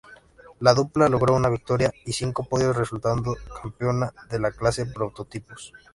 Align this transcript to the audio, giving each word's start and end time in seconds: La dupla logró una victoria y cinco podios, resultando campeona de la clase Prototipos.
La 0.61 0.73
dupla 0.73 1.07
logró 1.09 1.35
una 1.35 1.47
victoria 1.47 1.91
y 2.07 2.13
cinco 2.13 2.43
podios, 2.43 2.75
resultando 2.75 3.37
campeona 3.61 4.11
de 4.31 4.39
la 4.39 4.49
clase 4.49 4.87
Prototipos. 4.87 5.73